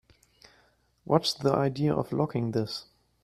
What's 1.03 1.35
the 1.35 1.53
idea 1.53 1.93
of 1.93 2.11
locking 2.11 2.53
this? 2.53 2.85